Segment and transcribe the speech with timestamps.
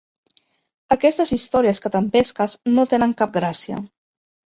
[0.95, 3.83] Aquestes històries que t'empesques no tenen cap gràcia.